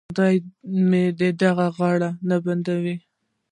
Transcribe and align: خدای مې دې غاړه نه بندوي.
خدای 0.09 0.35
مې 0.89 1.03
دې 1.19 1.49
غاړه 1.77 2.09
نه 2.29 2.37
بندوي. 2.43 2.95